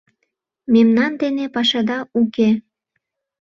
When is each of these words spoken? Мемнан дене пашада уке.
Мемнан 0.73 1.11
дене 1.21 1.45
пашада 1.55 1.99
уке. 2.19 2.49